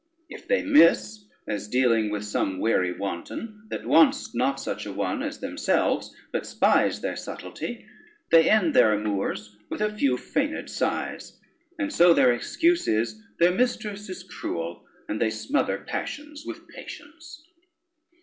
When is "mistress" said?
13.51-14.09